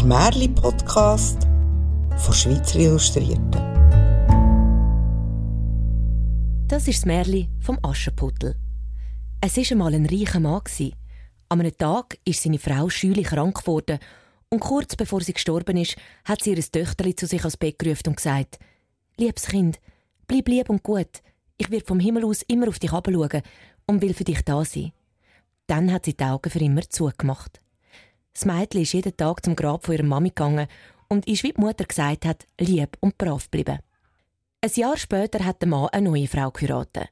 der 0.00 0.06
Märli-Podcast 0.06 1.46
von 2.16 2.34
Schweizer 2.34 2.78
Illustrierten. 2.78 3.60
Das 6.68 6.88
ist 6.88 7.00
das 7.00 7.04
Märli 7.04 7.50
vom 7.60 7.78
Aschenputtel. 7.82 8.56
Es 9.42 9.58
war 9.58 9.64
einmal 9.70 9.94
ein 9.94 10.06
reicher 10.06 10.40
Mann. 10.40 10.62
An 11.50 11.60
einem 11.60 11.76
Tag 11.76 12.18
ist 12.24 12.42
seine 12.42 12.58
Frau 12.58 12.88
schülich 12.88 13.26
krank 13.26 13.58
geworden 13.58 13.98
und 14.48 14.60
kurz 14.60 14.96
bevor 14.96 15.20
sie 15.20 15.34
gestorben 15.34 15.76
ist, 15.76 15.96
hat 16.24 16.42
sie 16.42 16.54
ihr 16.54 16.62
Töchterli 16.62 17.14
zu 17.14 17.26
sich 17.26 17.40
ans 17.40 17.58
Bett 17.58 17.78
gerufen 17.78 18.08
und 18.08 18.16
gesagt: 18.16 18.58
Liebes 19.18 19.48
Kind, 19.48 19.80
bleib 20.26 20.48
lieb 20.48 20.70
und 20.70 20.82
gut. 20.82 21.22
Ich 21.58 21.70
werde 21.70 21.84
vom 21.84 22.00
Himmel 22.00 22.24
aus 22.24 22.42
immer 22.48 22.68
auf 22.68 22.78
dich 22.78 22.90
schauen 22.90 23.42
und 23.86 24.00
will 24.00 24.14
für 24.14 24.24
dich 24.24 24.42
da 24.46 24.64
sein. 24.64 24.92
Dann 25.66 25.92
hat 25.92 26.06
sie 26.06 26.16
die 26.16 26.24
Augen 26.24 26.48
für 26.48 26.60
immer 26.60 26.88
zugemacht. 26.88 27.60
Das 28.40 28.46
Mädchen 28.46 28.80
ist 28.80 28.94
jeden 28.94 29.14
Tag 29.18 29.44
zum 29.44 29.54
Grab 29.54 29.84
von 29.84 29.94
ihrer 29.94 30.02
Mami 30.02 30.30
gegangen 30.30 30.66
und 31.08 31.28
ist, 31.28 31.42
wie 31.42 31.52
die 31.52 31.60
Mutter 31.60 31.84
gesagt 31.84 32.24
hat, 32.24 32.46
lieb 32.58 32.96
und 33.00 33.18
brav 33.18 33.50
geblieben. 33.50 33.80
Ein 34.62 34.70
Jahr 34.76 34.96
später 34.96 35.44
hat 35.44 35.60
der 35.60 35.68
Mann 35.68 35.90
eine 35.90 36.08
neue 36.08 36.26
Frau 36.26 36.50
geheiratet. 36.50 37.10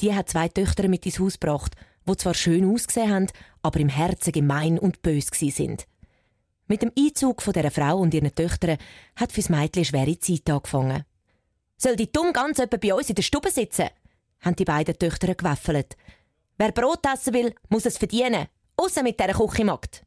Die 0.00 0.14
hat 0.14 0.28
zwei 0.28 0.46
Töchter 0.46 0.86
mit 0.86 1.04
ins 1.06 1.18
Haus 1.18 1.40
gebracht, 1.40 1.74
die 2.08 2.16
zwar 2.16 2.34
schön 2.34 2.72
ausgesehen 2.72 3.12
haben, 3.12 3.26
aber 3.62 3.80
im 3.80 3.88
Herzen 3.88 4.30
gemein 4.30 4.78
und 4.78 5.02
bös 5.02 5.26
sind. 5.32 5.88
Mit 6.68 6.82
dem 6.82 6.92
Einzug 6.96 7.42
von 7.42 7.52
dieser 7.52 7.72
Frau 7.72 7.98
und 7.98 8.14
ihren 8.14 8.32
Töchtern 8.32 8.78
hat 9.16 9.32
fürs 9.32 9.48
Mädchen 9.48 9.84
schwere 9.84 10.20
Zeit 10.20 10.48
angefangen. 10.48 11.04
Soll 11.78 11.96
die 11.96 12.12
dumm 12.12 12.32
ganz 12.32 12.60
etwa 12.60 12.76
bei 12.76 12.94
uns 12.94 13.08
in 13.08 13.16
der 13.16 13.24
Stube 13.24 13.50
sitzen? 13.50 13.88
haben 14.38 14.54
die 14.54 14.64
beiden 14.64 14.96
Töchter 14.96 15.34
gewaffelt. 15.34 15.96
Wer 16.58 16.70
Brot 16.70 17.04
essen 17.12 17.34
will, 17.34 17.56
muss 17.70 17.86
es 17.86 17.98
verdienen. 17.98 18.46
Außer 18.76 19.02
mit 19.02 19.18
dieser 19.18 19.32
Küchenmagd. 19.32 20.06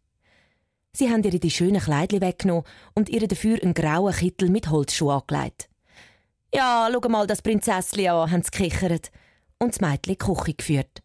Sie 0.95 1.09
haben 1.09 1.23
ihr 1.23 1.39
die 1.39 1.49
schönen 1.49 1.81
Kleidchen 1.81 2.21
weggenommen 2.21 2.65
und 2.93 3.09
ihr 3.09 3.27
dafür 3.27 3.61
einen 3.63 3.73
grauen 3.73 4.13
Kittel 4.13 4.49
mit 4.49 4.69
Holzschuhen 4.69 5.21
angelegt. 5.21 5.67
Ja, 6.53 6.87
schau 6.91 7.09
mal 7.09 7.25
das 7.25 7.41
Prinzesschen 7.41 8.07
an, 8.07 8.29
haben 8.29 8.43
sie 8.43 8.51
gekichert 8.51 9.11
und 9.57 9.73
das 9.73 9.81
Mädchen 9.81 10.13
die 10.13 10.17
Küche 10.17 10.53
geführt. 10.53 11.01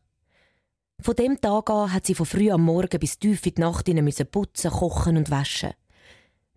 Von 1.01 1.15
dem 1.15 1.41
Tag 1.41 1.71
an 1.71 1.91
hat 1.91 2.05
sie 2.05 2.15
von 2.15 2.27
früh 2.27 2.51
am 2.51 2.65
Morgen 2.65 3.01
bis 3.01 3.19
tief 3.19 3.47
in 3.47 3.55
die 3.55 3.61
Nacht 3.63 3.89
müssen 3.89 4.27
putzen, 4.27 4.71
kochen 4.71 5.17
und 5.17 5.31
waschen. 5.31 5.73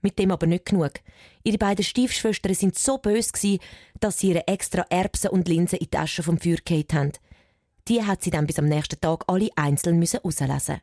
Mit 0.01 0.19
dem 0.19 0.31
aber 0.31 0.47
nicht 0.47 0.65
genug. 0.65 0.93
Ihre 1.43 1.57
beiden 1.57 1.85
Stiefschwestern 1.85 2.53
sind 2.53 2.77
so 2.77 2.97
böse 2.97 3.59
dass 4.01 4.19
sie 4.19 4.29
ihre 4.29 4.47
extra 4.47 4.81
Erbsen 4.89 5.29
und 5.29 5.47
Linsen 5.47 5.77
in 5.77 5.85
die 5.85 5.91
Tasche 5.91 6.23
vom 6.23 6.37
Feuer 6.37 6.57
gehalten 6.65 6.97
haben. 6.97 7.11
Die 7.87 8.03
hat 8.03 8.23
sie 8.23 8.31
dann 8.31 8.47
bis 8.47 8.59
am 8.59 8.65
nächsten 8.65 8.99
Tag 8.99 9.23
alle 9.27 9.49
einzeln 9.55 9.99
müssen 9.99 10.19
rauslesen. 10.21 10.81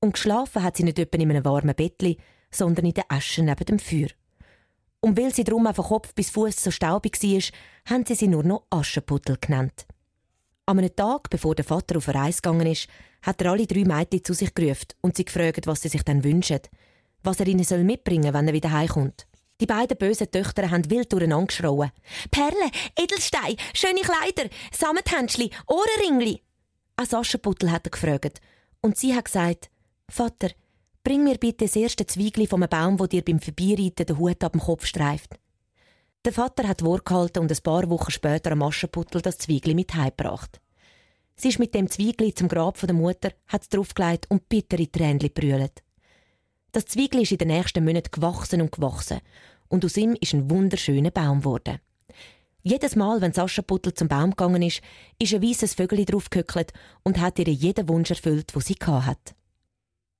Und 0.00 0.14
geschlafen 0.14 0.62
hat 0.62 0.76
sie 0.76 0.84
nicht 0.84 0.98
etwa 0.98 1.18
in 1.18 1.30
einem 1.30 1.44
warmen 1.44 1.74
Bettli, 1.74 2.16
sondern 2.50 2.86
in 2.86 2.94
der 2.94 3.04
Asche 3.08 3.42
neben 3.42 3.64
dem 3.64 3.78
Feuer. 3.78 4.08
Und 5.00 5.18
weil 5.18 5.34
sie 5.34 5.44
drum 5.44 5.72
von 5.72 5.84
Kopf 5.84 6.14
bis 6.14 6.30
Fuß 6.30 6.62
so 6.62 6.70
staubig 6.70 7.22
war, 7.22 7.42
haben 7.90 8.06
sie 8.06 8.14
sie 8.14 8.28
nur 8.28 8.42
noch 8.42 8.64
Aschenputtel 8.70 9.36
genannt. 9.40 9.86
An 10.66 10.78
einem 10.78 10.94
Tag, 10.94 11.30
bevor 11.30 11.54
der 11.54 11.64
Vater 11.64 11.96
auf 11.96 12.08
eine 12.08 12.18
Reise 12.18 12.42
gegangen 12.42 12.66
ist, 12.66 12.86
hat 13.22 13.40
er 13.40 13.50
alle 13.50 13.66
drei 13.66 13.84
Mädchen 13.84 14.24
zu 14.24 14.34
sich 14.34 14.54
gerufen 14.54 14.88
und 15.00 15.16
sie 15.16 15.24
gefragt, 15.24 15.66
was 15.66 15.82
sie 15.82 15.88
sich 15.88 16.02
dann 16.02 16.22
wünschen, 16.22 16.60
was 17.22 17.40
er 17.40 17.48
ihnen 17.48 17.64
soll 17.64 17.82
mitbringen 17.84 18.32
wenn 18.32 18.46
er 18.46 18.54
wieder 18.54 18.70
heimkommt. 18.70 19.26
Die 19.60 19.66
beiden 19.66 19.98
bösen 19.98 20.30
Töchter 20.30 20.70
haben 20.70 20.88
wild 20.90 21.12
durcheinander 21.12 21.46
geschrauen. 21.46 21.90
Perlen, 22.30 22.70
Edelstein, 22.98 23.56
schöne 23.74 24.00
Kleider, 24.00 24.48
Samethändchen, 24.72 25.50
Ohrenringli. 25.66 26.42
Ein 26.96 27.14
Aschenputtel 27.14 27.70
hat 27.70 27.86
er 27.86 27.90
gefragt. 27.90 28.40
Und 28.80 28.96
sie 28.96 29.14
hat 29.14 29.26
gesagt, 29.26 29.70
Vater, 30.10 30.50
bring 31.04 31.24
mir 31.24 31.38
bitte 31.38 31.64
das 31.64 31.76
erste 31.76 32.06
Zweigli 32.06 32.46
vom 32.46 32.66
Baum, 32.68 32.98
wo 32.98 33.06
dir 33.06 33.22
beim 33.22 33.40
Vorbeireiten 33.40 34.06
den 34.06 34.18
Hut 34.18 34.42
ab 34.42 34.52
dem 34.52 34.60
Kopf 34.60 34.84
streift. 34.86 35.38
Der 36.24 36.32
Vater 36.32 36.68
hat 36.68 36.84
Wort 36.84 37.06
gehalten 37.06 37.38
und 37.38 37.50
ein 37.50 37.62
paar 37.62 37.88
Wochen 37.88 38.10
später 38.10 38.52
am 38.52 38.62
Aschenputtel 38.62 39.22
das 39.22 39.38
Zwiegli 39.38 39.74
mit 39.74 39.94
heimgebracht. 39.94 40.60
Sie 41.36 41.48
ist 41.48 41.58
mit 41.58 41.74
dem 41.74 41.88
Zwiegli 41.88 42.34
zum 42.34 42.48
Grab 42.48 42.78
der 42.78 42.92
Mutter, 42.92 43.32
hat 43.46 43.62
es 43.62 43.68
draufgelegt 43.70 44.26
und 44.28 44.48
bittere 44.48 44.90
Tränchen 44.90 45.32
brüllt. 45.32 45.82
Das 46.72 46.84
Zwiegli 46.84 47.22
ist 47.22 47.32
in 47.32 47.38
den 47.38 47.48
nächsten 47.48 47.84
Monaten 47.84 48.10
gewachsen 48.10 48.60
und 48.60 48.72
gewachsen 48.72 49.20
und 49.68 49.84
aus 49.84 49.96
ihm 49.96 50.14
ist 50.20 50.34
ein 50.34 50.50
wunderschöner 50.50 51.10
Baum 51.10 51.40
geworden. 51.40 51.78
Jedes 52.62 52.96
Mal, 52.96 53.22
wenn 53.22 53.36
Aschenputtel 53.38 53.94
zum 53.94 54.08
Baum 54.08 54.30
gegangen 54.30 54.60
ist, 54.60 54.82
ist 55.18 55.32
ein 55.32 55.42
weißes 55.42 55.74
Vögel 55.74 56.04
draufgehückelt 56.04 56.74
und 57.02 57.18
hat 57.18 57.38
ihr 57.38 57.48
jeden 57.48 57.88
Wunsch 57.88 58.10
erfüllt, 58.10 58.54
wo 58.54 58.60
sie 58.60 58.76
hat. 58.84 59.34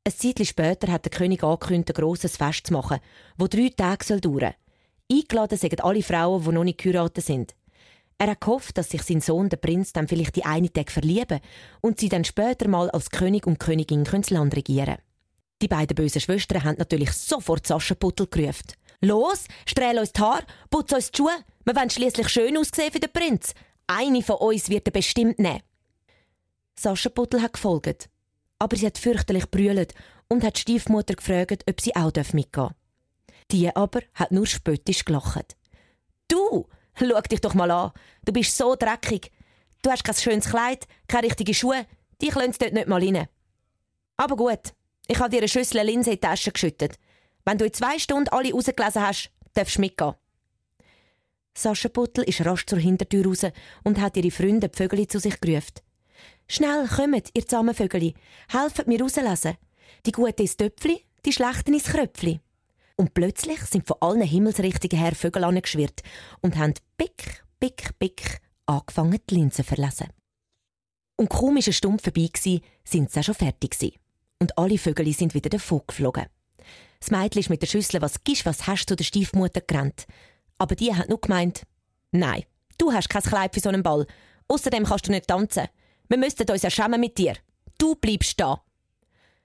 Ein 0.03 0.15
Zeit 0.15 0.47
später 0.47 0.91
hat 0.91 1.05
der 1.05 1.11
König 1.11 1.45
angekündigt, 1.45 1.91
ein 1.91 2.03
grosses 2.03 2.39
Fest 2.39 2.67
zu 2.67 2.73
machen, 2.73 3.01
wo 3.37 3.47
drei 3.47 3.69
Tage 3.69 4.19
dauern 4.19 4.41
soll. 4.41 4.55
Eingeladen 5.13 5.59
sind 5.59 5.85
alle 5.85 6.03
Frauen, 6.03 6.43
die 6.43 6.53
noch 6.53 6.65
nicht 6.65 6.79
geheiratet 6.79 7.25
sind. 7.25 7.55
Er 8.17 8.29
hat 8.29 8.41
gehofft, 8.41 8.79
dass 8.79 8.91
sich 8.91 9.03
sein 9.03 9.21
Sohn, 9.21 9.51
der 9.51 9.59
Prinz, 9.59 9.93
dann 9.93 10.09
vielleicht 10.09 10.37
die 10.37 10.45
eine 10.45 10.73
Tag 10.73 10.91
verlieben 10.91 11.41
und 11.83 12.01
sie 12.01 12.09
dann 12.09 12.25
später 12.25 12.69
mal 12.69 12.91
als 12.91 13.11
König 13.11 13.47
und 13.47 13.59
Königin 13.59 14.05
das 14.05 14.31
Land 14.31 14.57
regieren 14.57 14.97
Die 15.61 15.69
beiden 15.69 15.95
bösen 15.95 16.21
Schwestern 16.21 16.65
haben 16.65 16.79
natürlich 16.79 17.13
sofort 17.13 17.67
Saschenputtel 17.67 18.27
gerufen. 18.27 18.73
Los, 19.03 19.45
strehl 19.67 19.99
uns 19.99 20.13
die 20.13 20.21
Haare, 20.21 20.45
putz 20.71 20.93
uns 20.93 21.11
die 21.11 21.19
Schuhe. 21.19 21.45
Wir 21.65 21.77
wollen 21.77 21.91
schließlich 21.91 22.29
schön 22.29 22.57
aussehen 22.57 22.93
für 22.93 23.01
den 23.01 23.13
Prinz. 23.13 23.55
Eine 23.87 24.23
von 24.23 24.37
uns 24.37 24.71
wird 24.71 24.89
er 24.89 24.93
bestimmt 24.93 25.39
nehmen. 25.39 25.63
Saschenputtel 26.79 27.43
hat 27.43 27.55
gefolgt. 27.55 28.09
Aber 28.61 28.77
sie 28.77 28.87
hat 28.87 28.99
fürchterlich 28.99 29.51
brüllt 29.51 29.95
und 30.29 30.45
hat 30.45 30.57
die 30.57 30.61
Stiefmutter 30.61 31.15
gefragt, 31.15 31.65
ob 31.69 31.81
sie 31.81 31.97
auch 31.97 32.13
mitgehen. 32.33 32.71
Die 33.51 33.75
aber 33.75 34.03
hat 34.15 34.31
nur 34.31 34.47
spöttisch 34.47 35.05
gelacht. 35.05 35.57
Du, 36.29 36.69
schau 36.95 37.21
dich 37.23 37.41
doch 37.41 37.55
mal 37.55 37.71
an. 37.71 37.91
Du 38.25 38.33
bist 38.33 38.57
so 38.57 38.77
dreckig. 38.77 39.33
Du 39.83 39.91
hast 39.91 40.05
kein 40.05 40.15
schönes 40.15 40.49
Kleid, 40.49 40.87
keine 41.09 41.27
richtigen 41.27 41.55
Schuhe. 41.55 41.87
Die 42.21 42.29
können 42.29 42.55
dort 42.57 42.75
nicht 42.75 42.87
mal 42.87 43.03
rein. 43.03 43.27
Aber 44.17 44.37
gut, 44.37 44.75
ich 45.09 45.19
habe 45.19 45.31
dir 45.31 45.39
eine 45.39 45.49
Schüssel 45.49 45.83
Linse 45.83 46.11
in 46.11 46.17
die 46.17 46.21
Tasche 46.21 46.53
geschüttet. 46.53 46.99
Wenn 47.45 47.59
du 47.59 47.65
in 47.65 47.73
zwei 47.73 47.99
Stunden 47.99 48.29
alle 48.29 48.53
rausgelesen 48.53 49.03
hast, 49.03 49.31
darfst 49.55 49.77
du 49.77 49.81
mitgehen. 49.81 50.15
Sascha 51.57 51.89
Puttel 51.89 52.25
ist 52.25 52.45
rasch 52.45 52.67
zur 52.67 52.79
Hintertür 52.79 53.25
raus 53.27 53.47
und 53.83 54.01
hat 54.01 54.17
ihre 54.17 54.31
Freunde 54.31 54.69
die 54.69 54.77
Vögel 54.77 55.09
zu 55.09 55.19
sich 55.19 55.41
gerufen. 55.41 55.81
Schnell, 56.53 56.89
kommt, 56.89 57.31
ihr 57.35 57.47
zahmen 57.47 57.77
Vögel. 57.77 58.13
Helfet 58.49 58.89
mir 58.89 59.01
rauslesen. 59.01 59.57
Die 60.05 60.11
Gute 60.11 60.43
ins 60.43 60.57
Töpfli, 60.57 61.07
die 61.25 61.33
Schlechten 61.33 61.73
ins 61.73 61.85
Kröpfli. 61.85 62.41
Und 62.97 63.15
plötzlich 63.15 63.61
sind 63.61 63.87
von 63.87 63.99
allen 64.01 64.23
Himmelsrichtungen 64.23 65.01
her 65.01 65.15
Vögel 65.15 65.45
angeschwirrt 65.45 66.01
und 66.41 66.57
haben 66.57 66.75
pick, 66.97 67.45
pick, 67.61 67.97
pick 68.01 68.41
angefangen, 68.67 69.21
die 69.31 69.35
Linsen 69.37 69.65
zu 69.65 69.75
verlesen. 69.75 70.09
Und 71.15 71.31
kaum 71.31 71.55
war 71.55 71.63
ein 71.65 71.73
Stumpf 71.73 72.03
vorbei, 72.03 72.29
sind 72.35 73.13
sie 73.13 73.21
auch 73.21 73.23
schon 73.23 73.35
fertig. 73.37 74.01
Und 74.41 74.59
alle 74.59 74.77
Vögel 74.77 75.13
sind 75.13 75.35
wieder 75.35 75.51
davon 75.51 75.83
geflogen. 75.87 76.27
Das 76.99 77.13
Mädchen 77.13 77.43
ist 77.43 77.51
mit 77.51 77.63
der 77.63 77.69
Schüssel 77.69 78.03
«Was 78.03 78.25
gibst, 78.25 78.45
was 78.45 78.67
hast 78.67 78.87
du?» 78.87 78.97
der 78.97 79.05
Stiefmutter 79.05 79.61
gerannt. 79.61 80.05
Aber 80.59 80.75
die 80.75 80.93
hat 80.93 81.11
nur 81.11 81.21
gemeint, 81.21 81.63
«Nein, 82.11 82.43
du 82.77 82.93
hast 82.93 83.09
kein 83.09 83.23
Kleid 83.23 83.55
für 83.55 83.61
so 83.61 83.69
einen 83.69 83.85
Ball. 83.85 84.05
Außerdem 84.49 84.83
kannst 84.83 85.07
du 85.07 85.13
nicht 85.13 85.29
tanzen. 85.29 85.69
Wir 86.11 86.19
müssten 86.19 86.51
uns 86.51 86.63
ja 86.63 86.71
schämen 86.71 86.99
mit 86.99 87.17
dir. 87.19 87.35
Du 87.79 87.95
bleibst 87.95 88.41
da.» 88.41 88.61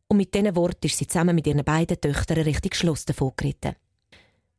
Und 0.07 0.17
mit 0.17 0.33
diesen 0.33 0.55
Worten 0.55 0.87
ist 0.87 0.97
sie 0.97 1.05
zusammen 1.05 1.35
mit 1.35 1.45
ihren 1.45 1.63
beiden 1.63 2.01
Töchtern 2.01 2.39
Richtung 2.39 2.73
Schloss 2.73 3.05
davongeritten. 3.05 3.75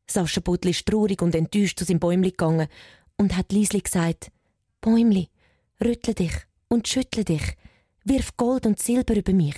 Sascha 0.09 0.41
Budli 0.41 0.71
ist 0.71 0.87
traurig 0.87 1.21
und 1.21 1.35
enttäuscht 1.35 1.81
zu 1.81 1.85
seinem 1.85 1.99
Bäumli 1.99 2.31
gegangen 2.31 2.69
und 3.17 3.37
hat 3.37 3.51
leislich 3.51 3.83
gesagt, 3.83 4.31
Bäumli, 4.81 5.31
rüttle 5.83 6.15
dich 6.15 6.33
und 6.69 6.87
schüttle 6.87 7.25
dich, 7.25 7.57
wirf 8.05 8.37
Gold 8.37 8.67
und 8.67 8.81
Silber 8.81 9.17
über 9.17 9.33
mich. 9.33 9.57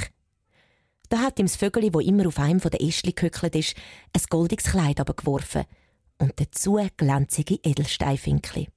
Da 1.10 1.18
hat 1.18 1.38
ihm 1.38 1.46
das 1.46 1.56
Vögel, 1.56 1.92
wo 1.92 2.00
immer 2.00 2.26
auf 2.26 2.38
einem 2.38 2.60
der 2.60 2.80
Ästchen 2.80 3.14
gehückelt 3.14 3.56
ist, 3.56 3.74
ein 4.14 4.22
goldiges 4.30 4.72
Kleid 4.72 5.04
geworfen 5.04 5.64
und 6.16 6.32
dazu 6.40 6.80
glänzige 6.96 7.58
Edelsteinfinkli. 7.62 8.68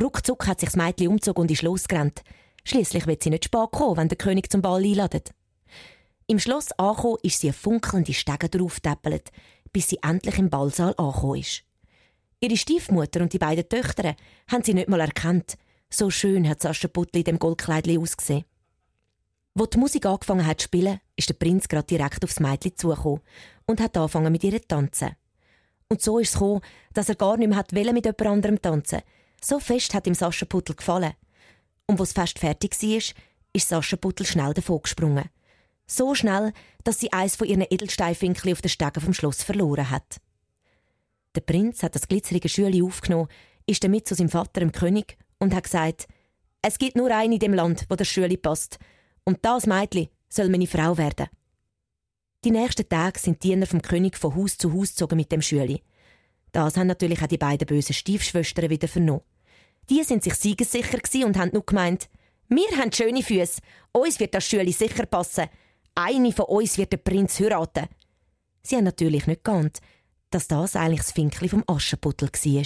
Ruckzuck 0.00 0.48
hat 0.48 0.58
sich 0.58 0.70
das 0.70 0.76
Mädchen 0.76 1.06
umgezogen 1.06 1.42
und 1.42 1.50
ist 1.52 1.62
losgerannt. 1.62 2.24
Schließlich 2.68 3.06
wird 3.06 3.22
sie 3.22 3.30
nicht 3.30 3.46
spät 3.46 3.70
kommen, 3.72 3.96
wenn 3.96 4.08
der 4.08 4.18
König 4.18 4.52
zum 4.52 4.60
Ball 4.60 4.84
einladet. 4.84 5.30
Im 6.26 6.38
Schloss 6.38 6.70
angekommen 6.72 7.16
ist 7.22 7.40
sie 7.40 7.46
eine 7.46 7.54
funkelnde 7.54 8.12
Stege 8.12 8.50
draufgetäppelt, 8.50 9.30
bis 9.72 9.88
sie 9.88 10.00
endlich 10.02 10.38
im 10.38 10.50
Ballsaal 10.50 10.92
angekommen 10.98 11.40
ist. 11.40 11.62
Ihre 12.40 12.58
Stiefmutter 12.58 13.22
und 13.22 13.32
die 13.32 13.38
beiden 13.38 13.66
Töchter 13.66 14.14
haben 14.52 14.62
sie 14.64 14.74
nicht 14.74 14.90
mal 14.90 15.00
erkannt. 15.00 15.56
So 15.88 16.10
schön 16.10 16.46
hat 16.46 16.60
Sascha 16.60 16.88
Puttli 16.88 17.20
in 17.20 17.24
dem 17.24 17.38
Goldkleidli 17.38 17.96
ausgesehen. 17.96 18.44
Wo 19.54 19.64
die 19.64 19.78
Musik 19.78 20.04
angefangen 20.04 20.46
hat 20.46 20.60
zu 20.60 20.64
spielen, 20.64 21.00
ist 21.16 21.30
der 21.30 21.36
Prinz 21.36 21.68
gerade 21.68 21.86
direkt 21.86 22.22
aufs 22.22 22.38
Mädchen 22.38 22.76
zugekommen 22.76 23.22
und 23.64 23.80
hat 23.80 23.96
angefangen 23.96 24.30
mit 24.30 24.44
ihr 24.44 24.60
zu 24.60 24.68
tanzen. 24.68 25.16
Und 25.88 26.02
so 26.02 26.18
ist 26.18 26.28
es 26.28 26.34
gekommen, 26.34 26.60
dass 26.92 27.08
er 27.08 27.14
gar 27.14 27.38
nicht 27.38 27.48
mehr 27.48 27.92
mit 27.94 28.04
jemand 28.04 28.26
anderem 28.26 28.60
tanzen 28.60 29.00
So 29.42 29.58
fest 29.58 29.94
hat 29.94 30.06
ihm 30.06 30.12
Sascha 30.12 30.44
Puttel 30.44 30.76
gefallen. 30.76 31.14
Und 31.88 31.98
wo 31.98 32.02
das 32.02 32.12
Fest 32.12 32.38
fertig 32.38 32.80
war, 32.80 33.02
ist 33.52 33.68
Sascha 33.68 33.96
Puttel 33.96 34.26
schnell 34.26 34.54
davon 34.54 34.82
gesprungen. 34.82 35.24
So 35.86 36.14
schnell, 36.14 36.52
dass 36.84 37.00
sie 37.00 37.12
eins 37.12 37.34
von 37.34 37.48
ihren 37.48 37.66
Edelsteinfinkeln 37.68 38.52
auf 38.52 38.60
den 38.60 38.68
Stegen 38.68 39.00
vom 39.00 39.14
Schloss 39.14 39.42
verloren 39.42 39.90
hat. 39.90 40.20
Der 41.34 41.40
Prinz 41.40 41.82
hat 41.82 41.94
das 41.94 42.06
glitzerige 42.06 42.48
Schüli 42.48 42.82
aufgenommen, 42.82 43.28
ist 43.66 43.82
damit 43.82 44.06
zu 44.06 44.14
seinem 44.14 44.28
Vater, 44.28 44.60
dem 44.60 44.72
König, 44.72 45.16
und 45.38 45.54
hat 45.54 45.64
gesagt, 45.64 46.06
es 46.60 46.78
gibt 46.78 46.96
nur 46.96 47.14
eine 47.14 47.34
in 47.34 47.40
dem 47.40 47.54
Land, 47.54 47.86
wo 47.88 47.94
der 47.94 48.04
Schüli 48.04 48.36
passt. 48.36 48.78
Und 49.24 49.38
das 49.42 49.66
Mädchen 49.66 50.08
soll 50.28 50.50
meine 50.50 50.66
Frau 50.66 50.98
werden. 50.98 51.28
Die 52.44 52.50
nächsten 52.50 52.88
Tage 52.88 53.18
sind 53.18 53.42
die 53.42 53.48
Diener 53.48 53.66
vom 53.66 53.80
König 53.80 54.16
von 54.18 54.34
Haus 54.34 54.58
zu 54.58 54.72
Haus 54.72 54.90
gezogen 54.90 55.16
mit 55.16 55.32
dem 55.32 55.42
Schüli. 55.42 55.82
Das 56.52 56.76
haben 56.76 56.86
natürlich 56.86 57.22
auch 57.22 57.28
die 57.28 57.38
beiden 57.38 57.66
bösen 57.66 57.94
Stiefschwestern 57.94 58.70
wieder 58.70 58.88
vernommen. 58.88 59.22
Die 59.90 60.02
sind 60.04 60.22
sich 60.22 60.34
siegessicher 60.34 60.98
und 61.26 61.38
haben 61.38 61.50
nur 61.52 61.64
gemeint, 61.64 62.08
wir 62.48 62.68
haben 62.78 62.92
schöne 62.92 63.22
Füße, 63.22 63.60
uns 63.92 64.20
wird 64.20 64.34
das 64.34 64.44
Schüli 64.44 64.72
sicher 64.72 65.06
passen. 65.06 65.46
Eine 65.94 66.32
von 66.32 66.46
uns 66.46 66.78
wird 66.78 66.92
den 66.92 67.02
Prinz 67.02 67.40
heiraten. 67.40 67.88
Sie 68.62 68.76
haben 68.76 68.84
natürlich 68.84 69.26
nicht 69.26 69.44
geahnt, 69.44 69.78
dass 70.30 70.48
das 70.48 70.76
eigentlich 70.76 71.00
das 71.00 71.12
Finkli 71.12 71.48
vom 71.48 71.64
Aschenputtel 71.66 72.28
war. 72.28 72.64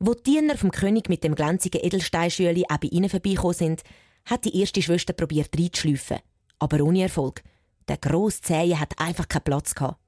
Wo 0.00 0.14
die 0.14 0.22
Diener 0.22 0.56
vom 0.56 0.70
König 0.70 1.08
mit 1.08 1.24
dem 1.24 1.34
glänzigen 1.34 1.82
Edelsteinschüli 1.82 2.64
auch 2.68 2.78
bei 2.78 2.88
ihnen 2.88 3.08
vorbeigekommen 3.08 3.54
sind, 3.54 3.82
hat 4.24 4.44
die 4.44 4.58
erste 4.58 4.82
Schwester 4.82 5.12
probiert 5.12 5.56
reinzuschleifen. 5.56 6.18
Aber 6.58 6.80
ohne 6.82 7.02
Erfolg. 7.02 7.42
Der 7.88 7.98
grosse 7.98 8.40
Zähne 8.40 8.78
hat 8.78 8.98
einfach 8.98 9.28
keinen 9.28 9.44
Platz 9.44 9.74
gehabt. 9.74 10.00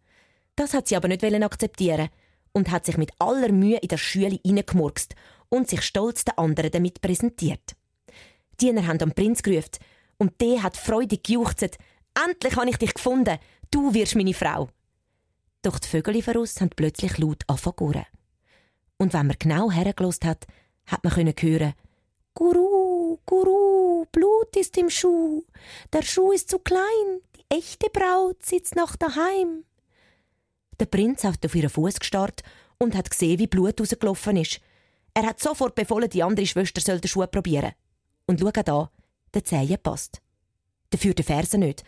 Das 0.57 0.75
hat 0.75 0.89
sie 0.89 0.97
aber 0.97 1.09
nicht 1.09 1.25
akzeptieren 1.25 2.09
und 2.53 2.71
hat 2.71 2.87
sich 2.87 2.97
mit 2.97 3.11
aller 3.19 3.51
Mühe 3.51 3.79
in 3.79 3.89
der 3.89 3.99
Schüle 3.99 4.39
hineingemurkst 4.45 5.15
und 5.53 5.69
sich 5.69 5.83
stolz 5.83 6.25
den 6.25 6.39
anderen 6.39 6.71
damit 6.71 7.03
präsentiert. 7.03 7.77
Die 8.53 8.67
Diener 8.67 8.87
haben 8.87 9.03
am 9.03 9.13
Prinz 9.13 9.43
gerufen 9.43 9.79
und 10.17 10.41
der 10.41 10.63
hat 10.63 10.79
freudig 10.79 11.25
gejuchzt. 11.25 11.77
Endlich 12.15 12.57
habe 12.57 12.71
ich 12.71 12.79
dich 12.79 12.95
gefunden. 12.95 13.39
Du 13.71 13.93
wirst 13.93 14.17
meine 14.17 14.33
Frau. 14.33 14.71
Doch 15.61 15.79
die 15.79 15.89
Vögel 15.89 16.23
voraus 16.23 16.59
haben 16.61 16.71
plötzlich 16.75 17.19
laut 17.19 17.43
angefangen 17.49 18.07
Und 18.97 19.13
wenn 19.13 19.27
man 19.27 19.37
genau 19.39 19.71
hergelost 19.71 20.25
hat, 20.25 20.47
hat 20.87 21.05
man 21.05 21.13
können 21.13 21.35
hören, 21.39 21.75
Guru, 22.35 23.19
Guru, 23.27 24.07
Blut 24.11 24.57
ist 24.57 24.79
im 24.79 24.89
Schuh. 24.89 25.45
Der 25.93 26.03
Schuh 26.03 26.33
ist 26.33 26.49
zu 26.49 26.61
klein. 26.61 27.21
Die 27.37 27.55
echte 27.55 27.91
Braut 27.93 28.43
sitzt 28.43 28.75
noch 28.75 28.97
daheim. 28.97 29.65
Der 30.81 30.87
Prinz 30.87 31.25
hat 31.25 31.45
auf 31.45 31.55
ihren 31.55 31.69
Fuß 31.69 32.01
gestarrt 32.01 32.43
und 32.79 32.95
hat 32.95 33.11
gesehen, 33.11 33.39
wie 33.39 33.47
Blut 33.47 33.79
rausgelaufen 33.79 34.39
ist. 34.39 34.61
Er 35.15 35.27
hat 35.27 35.41
sofort 35.41 35.75
befohlen, 35.75 36.09
die 36.09 36.23
andere 36.23 36.47
Schwester 36.47 36.81
soll 36.81 37.01
den 37.01 37.09
Schuh 37.09 37.27
probieren. 37.27 37.73
Und 38.27 38.41
schau 38.41 38.51
da, 38.51 38.91
der 39.35 39.45
Zehen 39.45 39.79
passt. 39.83 40.23
Dafür 40.91 41.15
die 41.15 41.23
Fersen 41.23 41.61
nicht. 41.61 41.85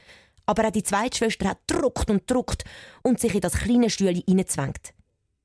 Aber 0.47 0.67
auch 0.67 0.73
die 0.73 0.83
zweite 0.83 1.17
Schwester 1.17 1.49
hat 1.49 1.59
druckt 1.67 2.11
und 2.11 2.31
druckt 2.31 2.65
und 3.03 3.19
sich 3.19 3.35
in 3.35 3.41
das 3.41 3.55
kleine 3.55 3.89
Stühle 3.89 4.23
hineingezwängt. 4.27 4.93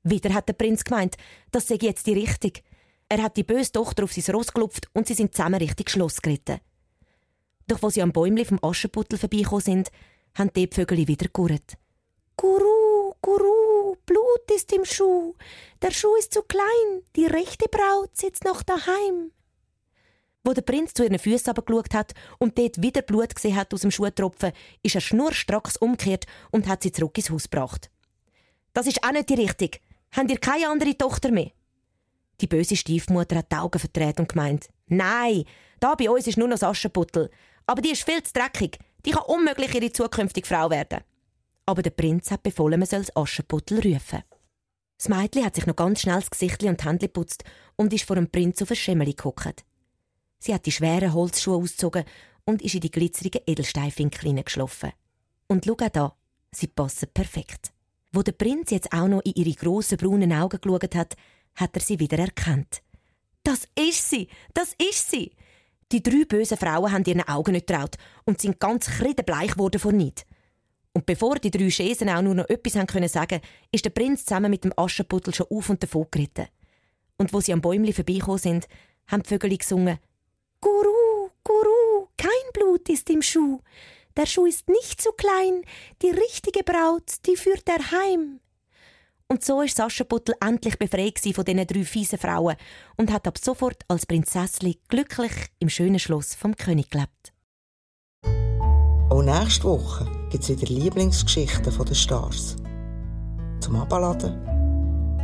Wieder 0.02 0.34
hat 0.34 0.48
der 0.48 0.54
Prinz 0.54 0.84
gemeint, 0.84 1.16
das 1.50 1.68
sei 1.68 1.78
jetzt 1.80 2.06
die 2.06 2.14
Richtung. 2.14 2.52
Er 3.08 3.22
hat 3.22 3.36
die 3.36 3.44
böse 3.44 3.72
Tochter 3.72 4.04
auf 4.04 4.12
sein 4.12 4.34
Ross 4.34 4.52
gelupft 4.52 4.88
und 4.92 5.06
sie 5.06 5.14
sind 5.14 5.34
zusammen 5.34 5.60
Richtung 5.60 5.88
Schloss 5.88 6.22
geritten. 6.22 6.60
Doch 7.66 7.82
wo 7.82 7.90
sie 7.90 8.02
am 8.02 8.12
Bäumli 8.12 8.44
vom 8.44 8.58
Aschenputtel 8.62 9.18
vorbeigekommen 9.18 9.62
sind, 9.62 9.90
haben 10.34 10.52
die 10.54 10.68
Vögel 10.72 11.06
wieder 11.06 11.28
gurrt. 11.28 11.76
Guru, 12.36 13.14
Guru, 13.20 13.89
Blut 14.10 14.50
ist 14.52 14.72
im 14.72 14.84
Schuh. 14.84 15.36
Der 15.80 15.92
Schuh 15.92 16.16
ist 16.16 16.34
zu 16.34 16.42
klein, 16.42 17.02
die 17.14 17.26
rechte 17.26 17.68
Braut 17.68 18.16
sitzt 18.16 18.42
noch 18.42 18.64
daheim. 18.64 19.30
Wo 20.42 20.52
der 20.52 20.62
Prinz 20.62 20.94
zu 20.94 21.04
ihren 21.04 21.20
Füßen 21.20 21.54
geschaut 21.54 21.94
hat 21.94 22.14
und 22.38 22.58
dort 22.58 22.82
wieder 22.82 23.02
Blut 23.02 23.36
gesehen 23.36 23.54
hat 23.54 23.72
aus 23.72 23.82
dem 23.82 23.92
Schuhtropfen, 23.92 24.50
ist 24.82 24.96
er 24.96 25.00
schnurstracks 25.00 25.76
umgekehrt 25.76 26.26
und 26.50 26.66
hat 26.66 26.82
sie 26.82 26.90
zurück 26.90 27.16
ins 27.18 27.30
Haus 27.30 27.48
gebracht. 27.48 27.88
Das 28.72 28.88
ist 28.88 29.04
auch 29.04 29.12
nicht 29.12 29.28
die 29.28 29.34
Richtung. 29.34 29.70
Habt 30.10 30.30
ihr 30.32 30.38
keine 30.38 30.68
andere 30.68 30.98
Tochter 30.98 31.30
mehr? 31.30 31.52
Die 32.40 32.48
böse 32.48 32.74
Stiefmutter 32.74 33.36
hat 33.36 33.52
die 33.52 33.56
Augen 33.56 33.78
verdreht 33.78 34.18
und 34.18 34.30
gemeint, 34.30 34.70
nein, 34.88 35.44
da 35.78 35.94
bei 35.94 36.10
uns 36.10 36.26
ist 36.26 36.36
nur 36.36 36.48
noch 36.48 36.60
Aschenputtel. 36.60 37.30
Aber 37.64 37.80
die 37.80 37.92
ist 37.92 38.02
viel 38.02 38.24
zu 38.24 38.32
dreckig. 38.32 38.76
Die 39.06 39.12
kann 39.12 39.22
unmöglich 39.28 39.72
ihre 39.72 39.92
zukünftige 39.92 40.48
Frau 40.48 40.68
werden. 40.68 41.04
Aber 41.70 41.82
der 41.82 41.90
Prinz 41.90 42.32
hat 42.32 42.42
befohlen, 42.42 42.80
man 42.80 42.88
soll 42.88 42.98
das 42.98 43.14
Aschenputtel 43.14 43.78
rufen. 43.78 44.24
Das 44.98 45.08
Mädchen 45.08 45.44
hat 45.44 45.54
sich 45.54 45.66
noch 45.66 45.76
ganz 45.76 46.00
schnell 46.00 46.18
das 46.18 46.28
Gesicht 46.28 46.64
und 46.64 46.80
die 46.80 46.84
Hände 46.84 47.08
putzt 47.08 47.44
und 47.76 47.92
ist 47.92 48.02
vor 48.02 48.16
dem 48.16 48.28
Prinz 48.28 48.60
auf 48.60 48.70
ein 48.70 48.76
Schemmeli 48.76 49.12
gehockt. 49.12 49.64
Sie 50.40 50.52
hat 50.52 50.66
die 50.66 50.72
schweren 50.72 51.14
Holzschuhe 51.14 51.58
ausgezogen 51.58 52.02
und 52.44 52.60
ist 52.60 52.74
in 52.74 52.80
die 52.80 52.90
glitzerigen 52.90 53.42
Edelsteinfinkel 53.46 54.22
hineingeschlafen. 54.22 54.90
Und 55.46 55.64
schau 55.64 55.76
da, 55.76 56.16
sie 56.50 56.66
passen 56.66 57.08
perfekt. 57.14 57.70
Wo 58.10 58.22
der 58.22 58.32
Prinz 58.32 58.72
jetzt 58.72 58.92
auch 58.92 59.06
noch 59.06 59.22
in 59.22 59.34
ihre 59.34 59.54
grossen 59.54 59.96
braunen 59.96 60.32
Augen 60.32 60.60
geschaut 60.60 60.96
hat, 60.96 61.14
hat 61.54 61.70
er 61.72 61.82
sie 61.82 62.00
wieder 62.00 62.18
erkannt. 62.18 62.82
Das 63.44 63.68
ist 63.78 64.10
sie! 64.10 64.26
Das 64.54 64.74
ist 64.76 65.08
sie! 65.08 65.30
Die 65.92 66.02
drei 66.02 66.24
bösen 66.24 66.58
Frauen 66.58 66.90
haben 66.90 67.04
ihren 67.04 67.28
Augen 67.28 67.52
nicht 67.52 67.68
traut 67.68 67.94
und 68.24 68.40
sind 68.40 68.58
ganz 68.58 68.86
kreidebleich 68.86 69.52
geworden 69.52 69.78
vor 69.78 69.92
Neid. 69.92 70.26
Und 70.92 71.06
bevor 71.06 71.36
die 71.36 71.50
drei 71.50 71.70
Schäsen 71.70 72.08
auch 72.08 72.22
nur 72.22 72.34
noch 72.34 72.48
etwas 72.48 72.74
haben 72.74 72.86
können 72.86 73.08
sagen, 73.08 73.40
ist 73.70 73.84
der 73.84 73.90
Prinz 73.90 74.24
zusammen 74.24 74.50
mit 74.50 74.64
dem 74.64 74.72
Aschenputtel 74.76 75.34
schon 75.34 75.46
auf 75.50 75.70
und 75.70 75.82
davon 75.82 76.06
geritten. 76.10 76.46
Und 77.16 77.32
wo 77.32 77.40
sie 77.40 77.52
am 77.52 77.60
Bäumli 77.60 77.92
vorbeigekommen 77.92 78.38
sind, 78.38 78.68
haben 79.06 79.22
die 79.22 79.28
Vögel 79.28 79.56
gesungen 79.56 79.98
Guru, 80.60 81.30
Guru, 81.44 82.08
kein 82.16 82.30
Blut 82.52 82.88
ist 82.88 83.08
im 83.10 83.22
Schuh. 83.22 83.60
Der 84.16 84.26
Schuh 84.26 84.46
ist 84.46 84.68
nicht 84.68 85.00
zu 85.00 85.12
klein, 85.12 85.62
die 86.02 86.10
richtige 86.10 86.64
Braut, 86.64 87.26
die 87.26 87.36
führt 87.36 87.68
er 87.68 87.90
heim. 87.92 88.40
Und 89.28 89.44
so 89.44 89.62
ist 89.62 89.76
Saschenputtel 89.76 90.34
endlich 90.40 90.76
befreit 90.76 91.20
von 91.20 91.44
diesen 91.44 91.66
drei 91.66 91.84
fiesen 91.84 92.18
Frauen 92.18 92.56
und 92.96 93.12
hat 93.12 93.28
ab 93.28 93.38
sofort 93.38 93.84
als 93.86 94.06
Prinzessli 94.06 94.80
glücklich 94.88 95.32
im 95.60 95.68
schönen 95.68 96.00
Schloss 96.00 96.34
vom 96.34 96.56
König 96.56 96.90
gelebt. 96.90 97.32
Auch 99.08 99.22
nächste 99.22 99.64
Woche 99.64 100.19
gibt 100.30 100.44
es 100.44 100.50
wieder 100.50 100.72
Lieblingsgeschichten 100.72 101.74
der 101.84 101.94
Stars. 101.94 102.56
Zum 103.60 103.76
Abladen 103.76 104.38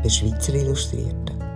bei 0.02 0.08
Schweizer 0.08 0.54
Illustrierten. 0.54 1.55